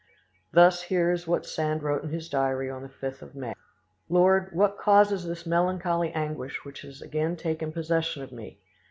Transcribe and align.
Thus, 0.51 0.81
here 0.81 1.11
is 1.11 1.27
what 1.27 1.45
Sand 1.45 1.83
wrote 1.83 2.01
in 2.03 2.09
his 2.09 2.27
diary 2.27 2.71
on 2.71 2.81
the 2.81 2.89
5th 2.89 3.21
of 3.21 3.35
May. 3.35 3.53
"Lord, 4.09 4.49
what 4.51 4.79
causes 4.79 5.27
this 5.27 5.45
melancholy 5.45 6.11
anguish 6.11 6.65
which 6.65 6.81
has 6.81 7.03
again 7.03 7.35
taken 7.35 7.71
possession 7.71 8.23
of 8.23 8.31
me? 8.31 8.57